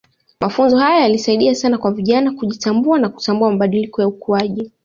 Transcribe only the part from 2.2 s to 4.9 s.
kujitambua na kutambua mabadiliko ya ukuaji